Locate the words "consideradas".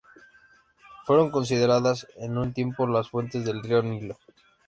1.29-2.07